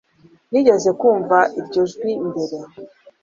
nigeze 0.49 0.89
kumva 0.99 1.37
iryo 1.59 1.83
jwi 1.91 2.13
mbere 2.27 2.57